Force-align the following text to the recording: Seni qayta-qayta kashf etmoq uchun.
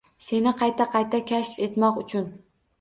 Seni 0.27 0.53
qayta-qayta 0.61 1.21
kashf 1.35 1.63
etmoq 1.69 2.05
uchun. 2.05 2.29